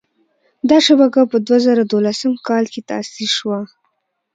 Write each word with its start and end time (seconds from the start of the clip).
دا 0.69 0.77
شبکه 0.87 1.21
په 1.31 1.37
دوه 1.45 1.57
زره 1.65 1.83
دولسم 1.93 2.33
کال 2.47 2.65
کې 2.73 2.81
تاسیس 2.89 3.31
شوه. 3.39 3.59